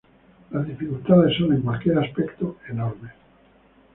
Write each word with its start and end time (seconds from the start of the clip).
Las 0.49 0.65
dificultades 0.67 1.37
son 1.37 1.53
en 1.53 1.61
cualquier 1.61 1.99
aspecto 1.99 2.57
enormes. 2.67 3.11